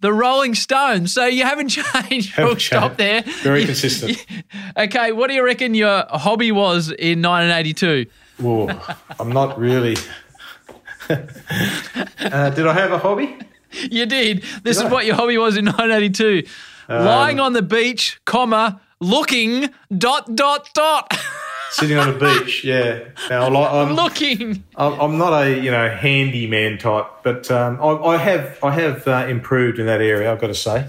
the 0.00 0.12
Rolling 0.12 0.54
Stones. 0.54 1.12
So 1.14 1.26
you 1.26 1.44
haven't 1.44 1.68
changed. 2.08 2.34
Haven't 2.34 2.60
stop 2.60 2.96
there. 2.96 3.22
Very 3.42 3.60
You- 3.60 3.66
consistent. 3.66 4.24
Okay, 4.78 5.10
what 5.12 5.28
do 5.28 5.34
you 5.34 5.42
reckon 5.44 5.74
your 5.74 6.04
hobby 6.10 6.52
was 6.52 6.88
in 6.90 7.22
1982? 7.22 8.04
Whoa, 8.38 8.68
I'm 9.18 9.30
not 9.32 9.58
really. 9.58 9.96
uh, 11.08 12.50
did 12.50 12.66
I 12.66 12.72
have 12.74 12.92
a 12.92 12.98
hobby? 12.98 13.38
You 13.72 14.06
did. 14.06 14.44
This 14.62 14.76
is 14.78 14.84
I? 14.84 14.88
what 14.90 15.06
your 15.06 15.16
hobby 15.16 15.38
was 15.38 15.56
in 15.56 15.64
1982. 15.66 16.46
Um, 16.88 17.04
Lying 17.04 17.40
on 17.40 17.52
the 17.52 17.62
beach, 17.62 18.20
comma, 18.24 18.80
looking, 19.00 19.70
dot, 19.96 20.34
dot, 20.36 20.68
dot. 20.74 21.12
Sitting 21.72 21.98
on 21.98 22.08
a 22.10 22.18
beach, 22.18 22.62
yeah. 22.64 23.00
Now, 23.28 23.50
like, 23.50 23.70
I'm, 23.72 23.92
looking. 23.94 24.62
I'm 24.76 25.00
I'm 25.00 25.18
not 25.18 25.32
a 25.42 25.58
you 25.60 25.70
know 25.72 25.88
handyman 25.90 26.78
type, 26.78 27.06
but 27.24 27.50
um, 27.50 27.78
I, 27.82 28.14
I 28.14 28.16
have 28.16 28.58
I 28.62 28.70
have 28.70 29.06
uh, 29.08 29.26
improved 29.28 29.78
in 29.80 29.86
that 29.86 30.00
area. 30.00 30.32
I've 30.32 30.40
got 30.40 30.46
to 30.46 30.54
say. 30.54 30.86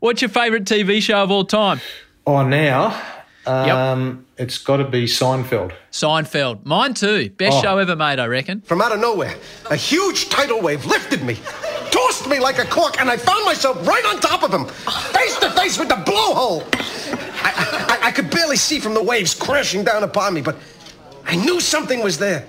What's 0.00 0.22
your 0.22 0.30
favourite 0.30 0.64
TV 0.64 1.02
show 1.02 1.22
of 1.22 1.30
all 1.30 1.44
time? 1.44 1.80
Oh, 2.26 2.42
now 2.46 3.00
um, 3.46 4.24
it's 4.38 4.56
got 4.58 4.78
to 4.78 4.84
be 4.88 5.04
Seinfeld. 5.04 5.72
Seinfeld. 5.92 6.64
Mine 6.64 6.94
too. 6.94 7.28
Best 7.30 7.58
Oh. 7.58 7.62
show 7.62 7.78
ever 7.78 7.94
made, 7.94 8.18
I 8.18 8.26
reckon. 8.26 8.62
From 8.62 8.80
out 8.80 8.92
of 8.92 9.00
nowhere, 9.00 9.34
a 9.70 9.76
huge 9.76 10.30
tidal 10.30 10.60
wave 10.62 10.86
lifted 10.86 11.22
me, 11.22 11.36
tossed 12.20 12.30
tossed 12.30 12.30
me 12.30 12.40
like 12.40 12.58
a 12.58 12.64
cork, 12.64 13.00
and 13.00 13.10
I 13.10 13.16
found 13.16 13.44
myself 13.44 13.86
right 13.86 14.04
on 14.04 14.20
top 14.20 14.42
of 14.42 14.52
him, 14.52 14.66
face 15.12 15.38
to 15.38 15.50
face 15.50 15.78
with 15.78 15.88
the 15.88 15.96
blowhole. 15.96 16.64
I, 17.42 17.98
I, 18.02 18.08
I 18.08 18.10
could 18.10 18.30
barely 18.30 18.56
see 18.56 18.80
from 18.80 18.94
the 18.94 19.02
waves 19.02 19.34
crashing 19.34 19.84
down 19.84 20.02
upon 20.02 20.34
me, 20.34 20.42
but 20.42 20.56
I 21.24 21.36
knew 21.36 21.60
something 21.60 22.02
was 22.02 22.18
there. 22.18 22.46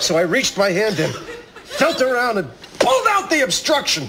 So 0.00 0.16
I 0.16 0.22
reached 0.22 0.56
my 0.58 0.70
hand 0.70 0.98
in, 0.98 1.10
felt 1.64 2.00
around, 2.00 2.38
and 2.38 2.48
pulled 2.78 3.06
out 3.08 3.30
the 3.30 3.42
obstruction. 3.42 4.08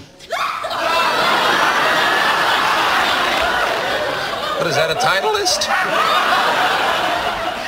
What 4.56 4.66
is 4.68 4.76
that, 4.76 4.90
a 4.90 4.94
titleist? 4.94 5.68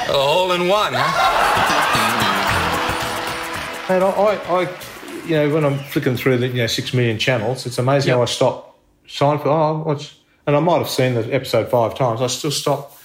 A 0.09 0.13
hole 0.13 0.53
in 0.53 0.69
one, 0.69 0.93
huh? 0.95 1.33
And 3.89 4.03
I, 4.03 4.09
I, 4.09 4.63
I, 4.63 4.96
you 5.27 5.37
know, 5.37 5.55
when 5.55 5.65
I'm 5.65 5.79
flicking 5.79 6.17
through 6.17 6.39
the 6.39 6.49
you 6.49 6.55
know 6.55 6.67
six 6.67 6.95
million 6.95 7.19
channels, 7.19 7.67
it's 7.67 7.79
amazing 7.79 8.13
how 8.13 8.23
I 8.23 8.27
stop 8.27 8.79
Seinfeld. 9.09 9.47
Oh, 9.47 9.83
what's 9.85 10.15
and 10.47 10.55
I 10.55 10.61
might 10.61 10.79
have 10.79 10.89
seen 10.89 11.15
the 11.15 11.33
episode 11.35 11.69
five 11.69 11.97
times. 11.97 12.23
I 12.23 12.29
still 12.29 12.51
stop. 12.53 12.97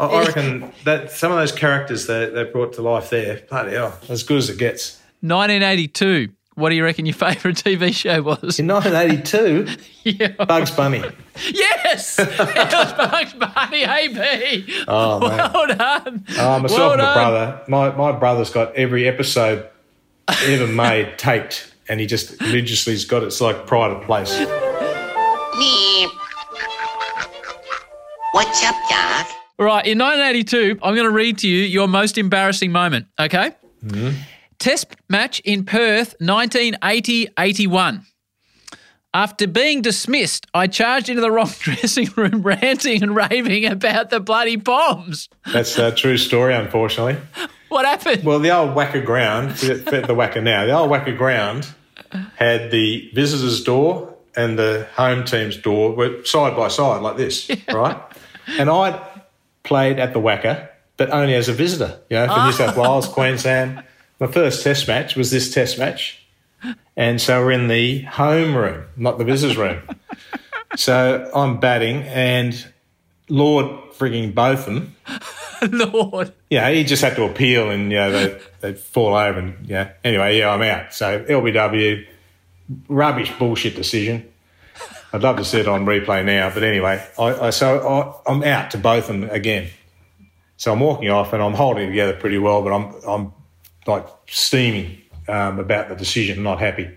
I, 0.00 0.04
I 0.06 0.24
reckon 0.24 0.72
that 0.84 1.10
some 1.10 1.32
of 1.32 1.38
those 1.38 1.52
characters 1.52 2.06
that 2.06 2.34
they 2.34 2.44
brought 2.44 2.72
to 2.74 2.82
life 2.82 3.10
there, 3.10 3.42
bloody 3.50 3.72
hell, 3.72 3.98
as 4.08 4.22
good 4.22 4.38
as 4.38 4.48
it 4.48 4.58
gets. 4.58 5.00
1982. 5.20 6.32
What 6.54 6.70
do 6.70 6.74
you 6.74 6.82
reckon 6.82 7.06
your 7.06 7.14
favourite 7.14 7.56
TV 7.56 7.94
show 7.94 8.20
was? 8.22 8.58
In 8.58 8.66
1982, 8.66 9.66
yeah. 10.04 10.44
Bugs 10.44 10.70
Bunny. 10.72 11.04
Yes, 11.52 12.18
it 12.18 12.28
was 12.38 12.92
Bugs 12.94 13.34
Bunny, 13.34 13.84
AB. 13.84 14.84
Oh, 14.88 15.20
man. 15.20 15.50
well 15.52 15.66
done. 15.68 16.24
Oh, 16.36 16.58
myself 16.58 16.70
well 16.70 16.92
and 16.92 17.02
my 17.02 17.04
done. 17.04 17.14
brother. 17.14 17.62
My 17.68 17.90
my 17.96 18.18
brother's 18.18 18.50
got 18.50 18.74
every 18.74 19.06
episode 19.06 19.68
ever 20.46 20.66
made 20.66 21.18
taped, 21.18 21.72
and 21.88 22.00
he 22.00 22.06
just 22.06 22.40
religiously 22.40 22.92
has 22.92 23.04
got 23.04 23.22
it. 23.22 23.26
It's 23.26 23.40
like 23.40 23.66
pride 23.66 23.90
of 23.90 24.02
place. 24.04 24.38
Me. 25.58 26.08
What's 28.32 28.64
up, 28.64 28.76
Doc? 28.88 29.26
All 29.58 29.66
right, 29.66 29.86
in 29.86 29.98
1982, 29.98 30.78
I'm 30.82 30.94
going 30.94 31.06
to 31.06 31.10
read 31.10 31.38
to 31.38 31.48
you 31.48 31.64
your 31.64 31.88
most 31.88 32.16
embarrassing 32.18 32.70
moment, 32.70 33.06
okay? 33.18 33.52
Hmm. 33.88 34.10
Test 34.58 34.94
match 35.08 35.40
in 35.40 35.64
Perth, 35.64 36.14
1980 36.20 37.28
81. 37.38 38.04
After 39.14 39.46
being 39.46 39.80
dismissed, 39.82 40.46
I 40.52 40.66
charged 40.66 41.08
into 41.08 41.22
the 41.22 41.30
wrong 41.30 41.50
dressing 41.58 42.08
room, 42.16 42.42
ranting 42.42 43.02
and 43.02 43.16
raving 43.16 43.64
about 43.64 44.10
the 44.10 44.20
bloody 44.20 44.56
bombs. 44.56 45.28
That's 45.52 45.78
a 45.78 45.90
true 45.92 46.18
story, 46.18 46.54
unfortunately. 46.54 47.16
What 47.68 47.84
happened? 47.84 48.24
Well, 48.24 48.38
the 48.38 48.50
old 48.50 48.74
WACA 48.74 49.04
ground, 49.04 49.50
the 49.50 50.02
WACA 50.08 50.42
now, 50.42 50.66
the 50.66 50.72
old 50.72 50.90
WACA 50.90 51.16
ground 51.16 51.68
had 52.36 52.70
the 52.70 53.10
visitors' 53.14 53.62
door 53.62 54.14
and 54.36 54.58
the 54.58 54.86
home 54.94 55.24
team's 55.24 55.56
door 55.56 55.94
were 55.94 56.24
side 56.24 56.56
by 56.56 56.68
side 56.68 57.02
like 57.02 57.16
this, 57.16 57.50
right? 57.72 58.00
And 58.58 58.70
I 58.70 59.04
played 59.64 59.98
at 59.98 60.12
the 60.12 60.20
WACA, 60.20 60.68
but 60.96 61.10
only 61.10 61.34
as 61.34 61.48
a 61.48 61.52
visitor, 61.52 62.00
you 62.08 62.16
know, 62.16 62.26
for 62.26 62.44
New 62.44 62.52
South 62.52 62.78
ah. 62.78 62.82
Wales, 62.82 63.08
Queensland. 63.08 63.82
My 64.20 64.26
first 64.26 64.62
test 64.64 64.88
match 64.88 65.16
was 65.16 65.30
this 65.30 65.52
test 65.52 65.78
match. 65.78 66.24
And 66.96 67.20
so 67.20 67.44
we're 67.44 67.52
in 67.52 67.68
the 67.68 68.02
home 68.02 68.56
room, 68.56 68.86
not 68.96 69.18
the 69.18 69.24
visitors' 69.24 69.56
room. 69.56 69.82
So 70.76 71.30
I'm 71.34 71.60
batting, 71.60 72.02
and 72.02 72.66
Lord 73.28 73.66
frigging 73.92 74.34
Botham, 74.34 74.94
Lord. 75.70 76.32
yeah, 76.50 76.70
he 76.70 76.84
just 76.84 77.02
had 77.02 77.16
to 77.16 77.24
appeal 77.24 77.70
and, 77.70 77.90
you 77.90 77.98
know, 77.98 78.12
they, 78.12 78.40
they'd 78.60 78.78
fall 78.78 79.14
over 79.14 79.38
and, 79.38 79.66
yeah. 79.66 79.92
Anyway, 80.04 80.38
yeah, 80.38 80.50
I'm 80.50 80.62
out. 80.62 80.94
So 80.94 81.24
LBW, 81.24 82.06
rubbish 82.88 83.32
bullshit 83.38 83.74
decision. 83.76 84.28
I'd 85.12 85.22
love 85.22 85.36
to 85.38 85.44
see 85.44 85.60
it 85.60 85.68
on 85.68 85.86
replay 85.86 86.24
now, 86.24 86.50
but 86.52 86.62
anyway, 86.62 87.04
I, 87.18 87.46
I 87.46 87.50
so 87.50 88.20
I, 88.26 88.30
I'm 88.30 88.42
out 88.42 88.70
to 88.72 88.78
both 88.78 89.08
of 89.08 89.20
them 89.20 89.30
again. 89.30 89.70
So 90.58 90.72
I'm 90.72 90.80
walking 90.80 91.08
off 91.08 91.32
and 91.32 91.42
I'm 91.42 91.54
holding 91.54 91.84
it 91.84 91.90
together 91.90 92.12
pretty 92.14 92.38
well, 92.38 92.62
but 92.62 92.72
I'm 92.72 92.94
I'm 93.06 93.32
like 93.86 94.06
steaming 94.26 94.98
um, 95.26 95.58
about 95.58 95.88
the 95.88 95.96
decision, 95.96 96.42
not 96.42 96.58
happy. 96.58 96.90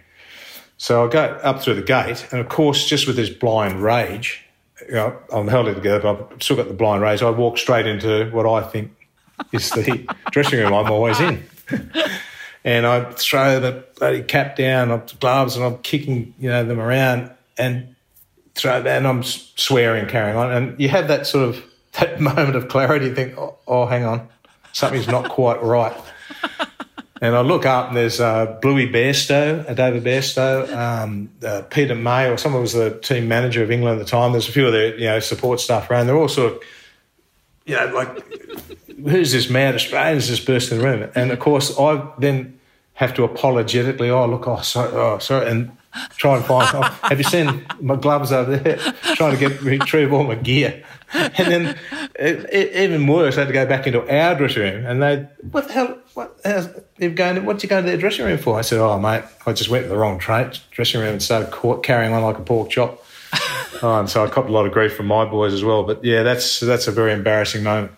So 0.77 1.07
I 1.07 1.09
go 1.09 1.21
up 1.21 1.61
through 1.61 1.75
the 1.75 1.83
gate, 1.83 2.27
and 2.31 2.41
of 2.41 2.49
course, 2.49 2.85
just 2.85 3.07
with 3.07 3.15
this 3.15 3.29
blind 3.29 3.81
rage, 3.81 4.43
you 4.87 4.95
know, 4.95 5.17
I'm 5.31 5.47
held 5.47 5.67
it 5.67 5.75
together, 5.75 5.99
but 5.99 6.31
I've 6.31 6.43
still 6.43 6.55
got 6.55 6.67
the 6.67 6.73
blind 6.73 7.01
rage. 7.01 7.21
I 7.21 7.29
walk 7.29 7.57
straight 7.57 7.87
into 7.87 8.29
what 8.31 8.45
I 8.45 8.61
think 8.67 8.91
is 9.51 9.69
the 9.71 10.07
dressing 10.31 10.59
room 10.59 10.73
I'm 10.73 10.91
always 10.91 11.19
in. 11.19 11.43
and 12.63 12.85
I 12.85 13.11
throw 13.11 13.59
the 13.59 13.85
bloody 13.97 14.23
cap 14.23 14.55
down, 14.55 14.91
I've 14.91 15.19
gloves, 15.19 15.55
and 15.55 15.65
I'm 15.65 15.77
kicking 15.79 16.33
you 16.39 16.49
know 16.49 16.63
them 16.63 16.79
around 16.79 17.31
and 17.57 17.95
throw 18.55 18.83
and 18.85 19.07
I'm 19.07 19.23
swearing, 19.23 20.07
carrying 20.07 20.37
on, 20.37 20.51
and 20.51 20.79
you 20.79 20.89
have 20.89 21.07
that 21.07 21.27
sort 21.27 21.49
of 21.49 21.63
that 21.93 22.19
moment 22.21 22.55
of 22.55 22.67
clarity. 22.67 23.07
You 23.07 23.15
think, 23.15 23.37
oh, 23.37 23.57
oh 23.67 23.85
hang 23.85 24.05
on, 24.05 24.27
something's 24.73 25.07
not 25.07 25.29
quite 25.29 25.61
right. 25.63 25.95
And 27.21 27.35
I 27.35 27.41
look 27.41 27.67
up 27.67 27.89
and 27.89 27.97
there's 27.97 28.19
uh, 28.19 28.57
Bluey 28.63 28.91
Bairstow, 28.91 29.69
uh, 29.69 29.73
David 29.75 30.03
Bairstow, 30.03 30.75
um, 30.75 31.29
uh, 31.45 31.61
Peter 31.69 31.93
May, 31.93 32.27
or 32.27 32.35
someone 32.35 32.63
was 32.63 32.73
the 32.73 32.99
team 32.99 33.27
manager 33.27 33.61
of 33.61 33.69
England 33.69 33.99
at 33.99 34.05
the 34.05 34.09
time. 34.09 34.31
There's 34.31 34.49
a 34.49 34.51
few 34.51 34.65
of 34.65 34.73
their 34.73 34.97
you 34.97 35.05
know 35.05 35.19
support 35.19 35.59
staff 35.59 35.89
around. 35.91 36.07
They're 36.07 36.17
all 36.17 36.27
sort 36.27 36.53
of, 36.53 36.63
you 37.65 37.75
know, 37.75 37.85
like, 37.93 38.25
who's 39.03 39.33
this 39.33 39.51
mad 39.51 39.75
Australian 39.75 40.15
who's 40.15 40.29
just 40.29 40.47
burst 40.47 40.71
in 40.71 40.79
the 40.79 40.83
room? 40.83 41.11
And 41.13 41.29
of 41.29 41.39
course, 41.39 41.77
I 41.77 42.03
then 42.17 42.59
have 42.95 43.13
to 43.13 43.23
apologetically, 43.23 44.09
oh 44.09 44.25
look, 44.25 44.47
oh 44.47 44.61
sorry, 44.61 44.91
oh 44.93 45.19
sorry, 45.19 45.47
and 45.47 45.77
try 46.17 46.37
and 46.37 46.45
find. 46.45 46.67
oh, 46.73 46.81
have 47.03 47.19
you 47.19 47.23
seen 47.23 47.65
my 47.79 47.97
gloves 47.97 48.31
over 48.31 48.57
there? 48.57 48.77
Trying 49.15 49.37
to 49.37 49.39
get 49.39 49.61
retrieve 49.61 50.11
all 50.11 50.23
my 50.23 50.35
gear, 50.35 50.83
and 51.13 51.51
then 51.51 51.77
it, 52.15 52.45
it, 52.51 52.75
even 52.75 53.05
worse, 53.05 53.37
I 53.37 53.41
had 53.41 53.47
to 53.47 53.53
go 53.53 53.65
back 53.65 53.85
into 53.85 54.01
our 54.01 54.35
dressing 54.35 54.61
room, 54.61 54.85
and 54.85 55.01
they, 55.01 55.27
what 55.51 55.67
the 55.67 55.73
hell? 55.73 55.97
What 56.13 56.39
how's, 56.45 56.69
you're 56.97 57.11
going? 57.11 57.43
What 57.45 57.61
you 57.63 57.69
going 57.69 57.83
to 57.83 57.89
their 57.89 57.97
dressing 57.97 58.25
room 58.25 58.37
for? 58.37 58.57
I 58.57 58.61
said, 58.61 58.79
oh 58.79 58.97
mate, 58.99 59.23
I 59.45 59.53
just 59.53 59.69
went 59.69 59.85
to 59.85 59.89
the 59.89 59.97
wrong 59.97 60.19
tra- 60.19 60.53
dressing 60.71 61.01
room 61.01 61.13
and 61.13 61.23
started 61.23 61.51
ca- 61.51 61.79
carrying 61.79 62.13
on 62.13 62.23
like 62.23 62.37
a 62.37 62.41
pork 62.41 62.69
chop. 62.69 63.03
oh, 63.33 63.69
and 63.81 63.83
um, 63.83 64.07
so 64.07 64.23
I 64.23 64.29
copped 64.29 64.49
a 64.49 64.51
lot 64.53 64.65
of 64.65 64.71
grief 64.71 64.95
from 64.95 65.07
my 65.07 65.25
boys 65.25 65.53
as 65.53 65.63
well. 65.63 65.83
But 65.83 66.03
yeah, 66.03 66.23
that's 66.23 66.59
that's 66.61 66.87
a 66.87 66.91
very 66.91 67.11
embarrassing 67.11 67.63
moment. 67.63 67.91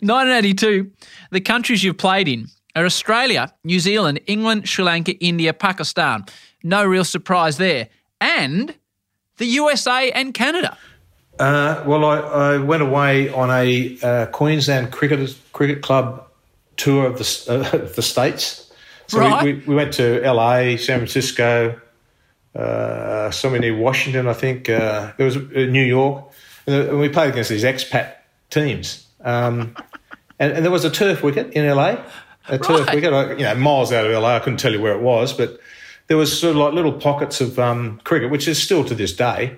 1982, 0.00 0.90
the 1.30 1.40
countries 1.40 1.84
you've 1.84 1.98
played 1.98 2.26
in 2.26 2.46
are 2.74 2.84
Australia, 2.84 3.52
New 3.64 3.80
Zealand, 3.80 4.20
England, 4.26 4.68
Sri 4.68 4.84
Lanka, 4.84 5.12
India, 5.18 5.52
Pakistan. 5.52 6.24
No 6.62 6.84
real 6.84 7.04
surprise 7.04 7.58
there. 7.58 7.88
And 8.20 8.74
the 9.38 9.46
USA 9.46 10.10
and 10.12 10.34
Canada. 10.34 10.76
Uh, 11.40 11.82
well, 11.86 12.04
I, 12.04 12.18
I 12.18 12.58
went 12.58 12.82
away 12.82 13.30
on 13.30 13.50
a 13.50 13.98
uh, 14.02 14.26
Queensland 14.26 14.92
cricket 14.92 15.34
cricket 15.52 15.80
club 15.82 16.26
tour 16.76 17.06
of 17.06 17.16
the 17.16 17.46
uh, 17.48 17.86
the 17.96 18.02
states. 18.02 18.70
So 19.06 19.18
Right. 19.18 19.42
we, 19.42 19.52
we, 19.54 19.60
we 19.68 19.74
went 19.74 19.94
to 19.94 20.20
LA, 20.20 20.76
San 20.76 20.98
Francisco, 20.98 21.80
uh, 22.54 23.30
somewhere 23.30 23.60
near 23.60 23.74
Washington, 23.76 24.28
I 24.28 24.34
think. 24.34 24.68
Uh, 24.68 25.12
there 25.16 25.24
was 25.24 25.36
uh, 25.36 25.40
New 25.40 25.82
York, 25.82 26.30
and, 26.66 26.90
uh, 26.90 26.96
we 26.96 27.08
played 27.08 27.30
against 27.30 27.48
these 27.48 27.64
expat 27.64 28.16
teams. 28.50 29.06
Um, 29.22 29.74
and, 30.38 30.52
and 30.52 30.64
there 30.64 30.70
was 30.70 30.84
a 30.84 30.90
turf 30.90 31.22
wicket 31.22 31.54
in 31.54 31.66
LA, 31.66 31.96
a 32.48 32.58
turf 32.58 32.92
wicket, 32.92 33.38
you 33.38 33.44
know, 33.44 33.54
miles 33.54 33.92
out 33.92 34.06
of 34.06 34.12
LA. 34.12 34.36
I 34.36 34.40
couldn't 34.40 34.58
tell 34.58 34.72
you 34.72 34.80
where 34.80 34.94
it 34.94 35.00
was, 35.00 35.32
but 35.32 35.58
there 36.08 36.18
was 36.18 36.38
sort 36.38 36.50
of 36.50 36.56
like 36.58 36.74
little 36.74 36.92
pockets 36.92 37.40
of 37.40 37.58
um, 37.58 37.98
cricket, 38.04 38.30
which 38.30 38.46
is 38.46 38.62
still 38.62 38.84
to 38.84 38.94
this 38.94 39.14
day. 39.14 39.56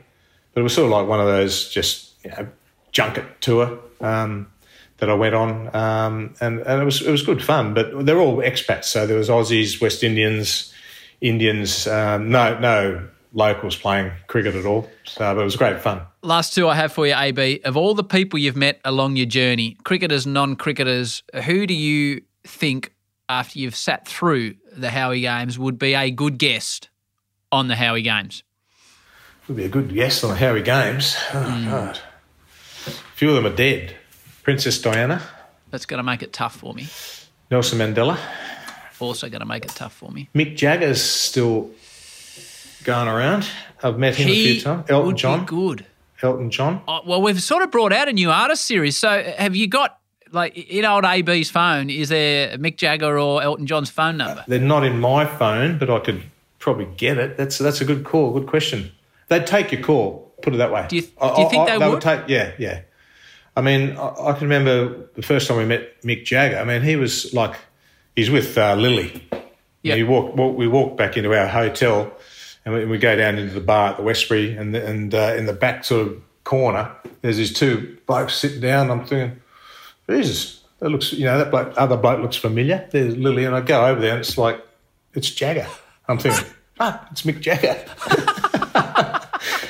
But 0.55 0.61
it 0.61 0.65
was 0.65 0.75
sort 0.75 0.87
of 0.87 0.93
like 0.93 1.07
one 1.07 1.21
of 1.21 1.27
those 1.27 1.69
just 1.71 2.15
you 2.25 2.31
know 2.31 2.49
junket 2.93 3.41
tour 3.41 3.79
um, 4.01 4.51
that 4.99 5.09
I 5.11 5.15
went 5.15 5.35
on, 5.35 5.75
um, 5.75 6.35
and 6.41 6.61
and 6.61 6.83
it 6.83 6.85
was 6.85 7.03
it 7.03 7.11
was 7.11 7.23
good 7.23 7.43
fun. 7.43 7.75
But 7.75 8.07
they're 8.07 8.21
all 8.21 8.37
expats, 8.39 8.85
so 8.85 9.07
there 9.07 9.19
was 9.19 9.29
Aussies, 9.29 9.81
West 9.81 10.05
Indians, 10.05 10.73
Indians, 11.21 11.87
um, 11.87 12.31
no 12.31 12.59
no 12.59 13.09
locals 13.35 13.77
playing 13.77 14.13
cricket 14.27 14.55
at 14.55 14.67
all. 14.67 14.89
So 15.05 15.35
but 15.35 15.41
it 15.41 15.45
was 15.45 15.57
great 15.57 15.81
fun. 15.81 16.03
Last 16.23 16.55
two 16.55 16.69
I 16.69 16.75
have 16.75 16.93
for 16.93 17.07
you, 17.07 17.15
AB. 17.15 17.61
Of 17.65 17.77
all 17.77 17.95
the 17.95 18.05
people 18.05 18.39
you've 18.39 18.57
met 18.57 18.81
along 18.85 19.17
your 19.17 19.27
journey, 19.27 19.77
cricketers, 19.85 20.27
non 20.27 20.57
cricketers, 20.57 21.23
who 21.45 21.67
do 21.67 21.75
you 21.75 22.23
think, 22.45 22.95
after 23.29 23.59
you've 23.59 23.77
sat 23.77 24.07
through 24.07 24.55
the 24.77 24.91
Howie 24.91 25.23
Games, 25.23 25.59
would 25.59 25.79
be 25.79 25.95
a 25.95 26.11
good 26.11 26.39
guest 26.39 26.91
on 27.51 27.69
the 27.69 27.77
Howie 27.77 28.03
Games? 28.03 28.43
Would 29.49 29.57
be 29.57 29.65
a 29.65 29.69
good 29.69 29.93
guest 29.93 30.23
on 30.25 30.31
the 30.31 30.37
Howie 30.37 30.63
Games. 30.63 31.17
Oh 31.33 31.43
hmm. 31.43 31.71
God, 31.71 31.99
a 32.87 32.91
few 33.17 33.31
of 33.31 33.35
them 33.35 33.53
are 33.53 33.57
dead. 33.57 33.97
Princess 34.43 34.81
Diana, 34.81 35.23
That's 35.71 35.87
going 35.87 35.99
to 35.99 36.05
make 36.05 36.23
it 36.23 36.33
tough 36.33 36.57
for 36.57 36.75
me. 36.75 36.89
Nelson 37.51 37.79
Mandela, 37.79 38.19
Also 39.01 39.29
going 39.29 39.41
to 39.41 39.47
make 39.47 39.65
it 39.65 39.71
tough 39.71 39.93
for 39.93 40.11
me. 40.11 40.29
Mick 40.35 40.57
Jagger's 40.57 41.01
still 41.03 41.71
going 42.85 43.09
around. 43.09 43.47
I've 43.83 43.99
met 43.99 44.17
him 44.17 44.29
a 44.29 44.33
few 44.33 44.61
times. 44.61 44.89
Elton 44.89 45.07
would 45.07 45.17
John. 45.17 45.41
be 45.41 45.47
good. 45.47 45.87
Elton 46.23 46.51
John. 46.51 46.83
Oh, 46.87 47.01
well, 47.05 47.21
we've 47.21 47.43
sort 47.43 47.63
of 47.63 47.71
brought 47.71 47.93
out 47.93 48.09
a 48.09 48.13
new 48.13 48.31
artist 48.31 48.65
series. 48.65 48.97
So 48.97 49.23
have 49.37 49.57
you 49.57 49.67
got, 49.67 49.99
like, 50.31 50.57
in 50.57 50.85
old 50.85 51.05
AB's 51.05 51.51
phone, 51.51 51.91
is 51.91 52.09
there 52.09 52.57
Mick 52.59 52.77
Jagger 52.77 53.19
or 53.19 53.43
Elton 53.43 53.67
John's 53.67 53.91
phone 53.91 54.17
number? 54.17 54.45
They're 54.47 54.61
not 54.61 54.85
in 54.85 55.01
my 55.01 55.27
phone, 55.27 55.79
but 55.79 55.91
I 55.91 55.99
could 55.99 56.23
probably 56.59 56.87
get 56.97 57.19
it. 57.19 57.37
That's 57.37 57.59
that's 57.59 57.81
a 57.81 57.85
good 57.85 58.05
call. 58.05 58.33
Good 58.33 58.47
question. 58.47 58.93
They'd 59.39 59.47
take 59.47 59.73
your 59.73 59.83
call. 59.83 60.35
Put 60.43 60.55
it 60.55 60.59
that 60.59 60.73
way. 60.73 60.87
Do 60.89 60.97
you- 60.97 61.03
do 61.03 61.09
you 61.43 61.49
think 61.51 61.69
they 61.69 61.79
would? 61.79 62.01
take? 62.01 62.29
Yeah, 62.29 62.53
yeah. 62.59 62.81
I 63.57 63.61
mean, 63.61 63.97
I, 63.97 64.09
I 64.29 64.33
can 64.33 64.43
remember 64.49 65.07
the 65.15 65.23
first 65.23 65.47
time 65.49 65.57
we 65.59 65.65
met 65.65 66.01
Mick 66.03 66.25
Jagger. 66.25 66.59
I 66.59 66.65
mean, 66.65 66.83
he 66.83 66.97
was 66.97 67.33
like, 67.33 67.55
he's 68.17 68.31
with 68.31 68.57
uh, 68.59 68.77
Lillee. 68.77 69.23
Yeah. 69.83 69.95
We 69.97 70.03
walk, 70.05 70.37
walk, 70.37 70.57
we 70.57 70.67
walk 70.69 70.97
back 70.97 71.17
into 71.17 71.35
our 71.39 71.47
hotel, 71.47 72.13
and 72.65 72.75
we, 72.75 72.85
we 72.87 72.99
go 72.99 73.15
down 73.17 73.39
into 73.39 73.53
the 73.55 73.61
bar 73.61 73.91
at 73.91 73.97
the 73.99 74.03
Westbury, 74.03 74.57
and 74.57 74.75
and 74.77 75.15
uh, 75.15 75.35
in 75.37 75.47
the 75.47 75.53
back 75.53 75.85
sort 75.85 76.07
of 76.09 76.23
corner, 76.45 76.91
there's 77.21 77.37
these 77.37 77.53
two 77.53 77.97
blokes 78.07 78.35
sitting 78.35 78.61
down. 78.61 78.91
I'm 78.91 79.05
thinking, 79.07 79.41
Jesus, 80.09 80.63
that 80.81 80.89
looks, 80.91 81.13
you 81.13 81.25
know, 81.25 81.39
that 81.39 81.51
bloke, 81.51 81.73
other 81.77 81.97
bloke 81.97 82.21
looks 82.21 82.37
familiar. 82.37 82.87
There's 82.91 83.15
Lillee, 83.17 83.47
and 83.47 83.55
I 83.55 83.61
go 83.61 83.87
over 83.87 84.01
there, 84.01 84.13
and 84.13 84.21
it's 84.21 84.37
like, 84.39 84.61
it's 85.15 85.31
Jagger. 85.31 85.67
I'm 86.09 86.19
thinking, 86.19 86.47
ah, 86.81 87.07
it's 87.11 87.23
Mick 87.23 87.41
Jagger. 87.41 87.77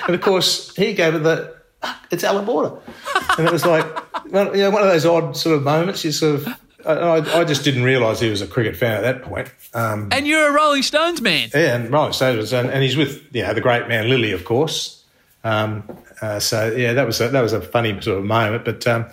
and 0.06 0.14
of 0.14 0.20
course, 0.20 0.74
he 0.76 0.92
gave 0.94 1.14
it 1.14 1.20
the, 1.22 1.54
ah, 1.82 2.00
it's 2.10 2.24
Allan 2.24 2.44
Border. 2.44 2.76
And 3.38 3.46
it 3.46 3.52
was 3.52 3.64
like, 3.64 3.84
well, 4.32 4.54
you 4.56 4.62
know, 4.62 4.70
one 4.70 4.82
of 4.82 4.88
those 4.88 5.06
odd 5.06 5.36
sort 5.36 5.56
of 5.56 5.62
moments. 5.62 6.04
You 6.04 6.12
sort 6.12 6.36
of, 6.36 6.48
I, 6.86 6.92
I 6.92 7.40
I 7.40 7.44
just 7.44 7.64
didn't 7.64 7.84
realise 7.84 8.20
he 8.20 8.28
was 8.30 8.42
a 8.42 8.46
cricket 8.46 8.76
fan 8.76 8.92
at 8.92 9.02
that 9.02 9.22
point. 9.22 9.50
Um, 9.74 10.08
And 10.12 10.26
you're 10.26 10.48
a 10.48 10.52
Rolling 10.52 10.82
Stones 10.82 11.20
man. 11.20 11.48
yeah, 11.54 11.76
and 11.76 11.90
Rolling 11.90 12.12
Stones, 12.12 12.52
and, 12.52 12.70
and 12.70 12.82
he's 12.82 12.96
with 12.96 13.22
you 13.34 13.42
know 13.42 13.54
the 13.54 13.60
great 13.60 13.88
man 13.88 14.06
Lillee, 14.06 14.34
of 14.34 14.44
course. 14.44 15.02
Um, 15.44 15.84
uh, 16.20 16.38
so 16.40 16.72
yeah, 16.74 16.92
that 16.94 17.06
was 17.06 17.20
a, 17.20 17.28
that 17.28 17.40
was 17.42 17.52
a 17.52 17.60
funny 17.60 18.00
sort 18.00 18.18
of 18.18 18.24
moment. 18.24 18.64
But 18.64 18.86
um, 18.86 19.06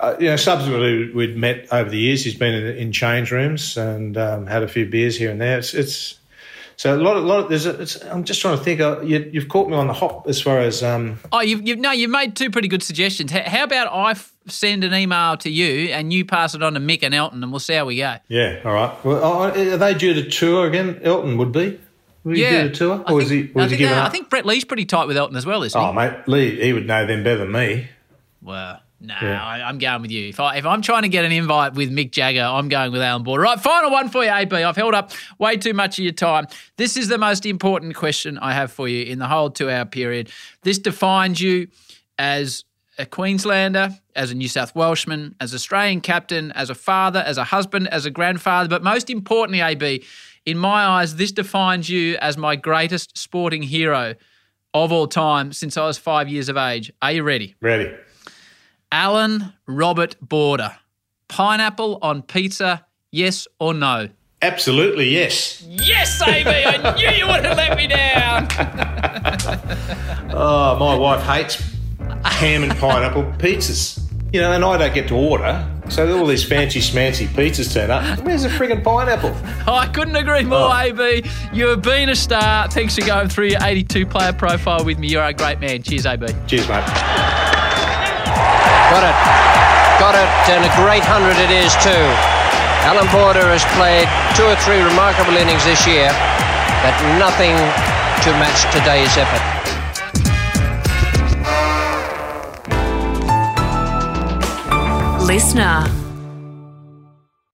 uh, 0.00 0.14
you 0.18 0.26
know, 0.26 0.36
subsequently 0.36 1.10
we'd 1.12 1.36
met 1.36 1.66
over 1.72 1.88
the 1.90 1.98
years. 1.98 2.24
He's 2.24 2.34
been 2.34 2.54
in, 2.54 2.76
in 2.76 2.92
change 2.92 3.30
rooms 3.30 3.76
and 3.76 4.16
um, 4.16 4.46
had 4.46 4.62
a 4.62 4.68
few 4.68 4.86
beers 4.86 5.16
here 5.16 5.30
and 5.30 5.40
there. 5.40 5.58
It's, 5.58 5.72
it's 5.74 6.18
so 6.76 6.94
a 6.94 7.00
lot, 7.00 7.16
of, 7.16 7.24
lot 7.24 7.38
of 7.44 7.48
there's. 7.48 7.66
A, 7.66 7.80
it's, 7.80 7.96
I'm 8.04 8.24
just 8.24 8.40
trying 8.40 8.56
to 8.58 8.62
think. 8.62 8.80
Uh, 8.80 9.00
you, 9.00 9.28
you've 9.32 9.48
caught 9.48 9.68
me 9.68 9.74
on 9.76 9.86
the 9.86 9.92
hop 9.92 10.28
as 10.28 10.40
far 10.40 10.58
as 10.60 10.82
um, 10.82 11.18
Oh, 11.32 11.40
you've, 11.40 11.66
you've 11.66 11.78
no, 11.78 11.90
you've 11.92 12.10
made 12.10 12.36
two 12.36 12.50
pretty 12.50 12.68
good 12.68 12.82
suggestions. 12.82 13.32
H- 13.32 13.46
How 13.46 13.64
about 13.64 13.92
I 13.92 14.10
f- 14.12 14.32
send 14.46 14.84
an 14.84 14.92
email 14.94 15.36
to 15.38 15.50
you 15.50 15.88
and 15.90 16.12
you 16.12 16.24
pass 16.24 16.54
it 16.54 16.62
on 16.62 16.74
to 16.74 16.80
Mick 16.80 17.02
and 17.02 17.14
Elton, 17.14 17.42
and 17.42 17.50
we'll 17.52 17.58
see 17.60 17.74
how 17.74 17.84
we 17.86 17.96
go. 17.96 18.16
yeah. 18.28 18.60
All 18.64 18.72
right. 18.72 19.04
Well, 19.04 19.22
are 19.24 19.50
are 19.50 19.76
they 19.76 19.94
due 19.94 20.14
to 20.14 20.28
tour 20.28 20.66
again? 20.66 21.00
Elton 21.02 21.38
would 21.38 21.52
be. 21.52 21.80
Would 22.24 22.36
he 22.36 22.42
yeah, 22.42 22.64
due 22.64 22.70
tour, 22.74 23.04
I 23.06 23.12
or 23.12 23.22
is 23.22 23.28
think- 23.28 23.46
he? 23.46 23.52
I 23.60 23.62
Was 23.62 23.70
he 23.70 23.76
think, 23.76 23.78
giving 23.78 23.94
they- 23.94 24.00
up? 24.00 24.06
I 24.06 24.10
think 24.10 24.30
Brett 24.30 24.44
Lee's 24.46 24.64
pretty 24.64 24.84
tight 24.84 25.06
with 25.06 25.16
Elton 25.16 25.36
as 25.36 25.46
well, 25.46 25.62
isn't 25.62 25.80
Oh, 25.80 25.90
he? 25.90 25.94
mate, 25.96 26.12
Lee, 26.26 26.60
he 26.60 26.72
would 26.72 26.86
know 26.86 27.06
them 27.06 27.22
better 27.22 27.38
than 27.38 27.52
me. 27.52 27.88
Well, 28.42 28.80
no, 29.00 29.14
Yeah. 29.20 29.44
I, 29.44 29.68
I'm 29.68 29.78
going 29.78 30.02
with 30.02 30.10
you. 30.10 30.28
If, 30.28 30.40
I, 30.40 30.56
if 30.56 30.66
I'm 30.66 30.82
trying 30.82 31.02
to 31.02 31.08
get 31.08 31.24
an 31.24 31.32
invite 31.32 31.74
with 31.74 31.90
Mick 31.90 32.12
Jagger, 32.12 32.42
I'm 32.42 32.68
going 32.68 32.92
with 32.92 33.02
Allan 33.02 33.22
Border. 33.22 33.42
Right, 33.42 33.60
final 33.60 33.90
one 33.90 34.08
for 34.08 34.24
you, 34.24 34.30
AB. 34.30 34.54
I've 34.54 34.76
held 34.76 34.94
up 34.94 35.12
way 35.38 35.56
too 35.56 35.74
much 35.74 35.98
of 35.98 36.04
your 36.04 36.12
time. 36.12 36.46
This 36.76 36.96
is 36.96 37.08
the 37.08 37.18
most 37.18 37.44
important 37.46 37.94
question 37.94 38.38
I 38.38 38.52
have 38.52 38.72
for 38.72 38.88
you 38.88 39.04
in 39.04 39.18
the 39.18 39.26
whole 39.26 39.50
two 39.50 39.70
hour 39.70 39.84
period. 39.84 40.30
This 40.62 40.78
defines 40.78 41.40
you 41.40 41.68
as 42.18 42.64
a 42.98 43.04
Queenslander, 43.04 43.90
as 44.14 44.30
a 44.30 44.34
New 44.34 44.48
South 44.48 44.74
Welshman, 44.74 45.34
as 45.40 45.52
Australian 45.54 46.00
captain, 46.00 46.50
as 46.52 46.70
a 46.70 46.74
father, 46.74 47.20
as 47.20 47.36
a 47.36 47.44
husband, 47.44 47.88
as 47.88 48.06
a 48.06 48.10
grandfather, 48.10 48.68
but 48.68 48.82
most 48.82 49.10
importantly, 49.10 49.60
AB, 49.60 50.02
in 50.46 50.56
my 50.56 50.86
eyes, 50.86 51.16
this 51.16 51.32
defines 51.32 51.90
you 51.90 52.16
as 52.22 52.38
my 52.38 52.56
greatest 52.56 53.18
sporting 53.18 53.62
hero 53.62 54.14
of 54.72 54.92
all 54.92 55.06
time 55.06 55.52
since 55.52 55.76
I 55.76 55.84
was 55.86 55.98
five 55.98 56.28
years 56.28 56.48
of 56.48 56.56
age. 56.56 56.90
Are 57.02 57.12
you 57.12 57.22
ready? 57.22 57.54
Ready. 57.60 57.92
Allan 58.92 59.52
Robert 59.66 60.16
Border. 60.20 60.76
Pineapple 61.28 61.98
on 62.02 62.22
pizza, 62.22 62.86
yes 63.10 63.46
or 63.58 63.74
no? 63.74 64.08
Absolutely, 64.42 65.08
yes. 65.10 65.62
Yes, 65.66 66.20
AB, 66.22 66.46
I 66.48 66.94
knew 66.96 67.08
you 67.08 67.26
wouldn't 67.26 67.56
let 67.56 67.76
me 67.76 67.86
down. 67.86 68.48
Oh, 70.38 70.76
my 70.78 70.94
wife 70.94 71.22
hates 71.22 71.54
ham 72.24 72.62
and 72.62 72.76
pineapple 72.76 73.22
pizzas. 73.38 73.98
You 74.34 74.40
know, 74.42 74.52
and 74.52 74.62
I 74.64 74.76
don't 74.76 74.92
get 74.92 75.08
to 75.08 75.14
order. 75.14 75.66
So 75.88 76.18
all 76.18 76.26
these 76.26 76.44
fancy 76.44 76.80
smancy 76.80 77.26
pizzas 77.26 77.72
turn 77.72 77.90
up. 77.90 78.20
Where's 78.20 78.42
the 78.42 78.50
friggin' 78.50 78.84
pineapple? 78.84 79.34
I 79.72 79.86
couldn't 79.86 80.16
agree 80.16 80.44
more, 80.44 80.58
Oh. 80.70 80.76
AB. 80.76 81.24
You 81.54 81.68
have 81.68 81.80
been 81.80 82.10
a 82.10 82.16
star. 82.16 82.68
Thanks 82.68 82.96
for 82.98 83.06
going 83.06 83.28
through 83.30 83.46
your 83.48 83.62
82 83.62 84.04
player 84.04 84.32
profile 84.34 84.84
with 84.84 84.98
me. 84.98 85.08
You're 85.08 85.24
a 85.24 85.32
great 85.32 85.58
man. 85.60 85.82
Cheers, 85.82 86.04
AB. 86.04 86.26
Cheers, 86.46 86.68
mate. 86.68 86.84
Got 88.90 89.04
it. 89.04 89.16
Got 89.98 90.14
it, 90.14 90.30
and 90.52 90.62
a 90.64 90.72
great 90.76 91.02
hundred 91.02 91.36
it 91.38 91.50
is 91.50 91.74
too. 91.82 92.06
Allan 92.86 93.08
Border 93.10 93.50
has 93.50 93.64
played 93.74 94.06
two 94.36 94.44
or 94.46 94.54
three 94.62 94.80
remarkable 94.80 95.36
innings 95.36 95.64
this 95.64 95.86
year, 95.86 96.08
but 96.84 96.94
nothing 97.18 97.56
to 98.22 98.30
match 98.38 98.62
today's 98.70 99.16
effort. 99.16 99.42
Listener. 105.26 106.05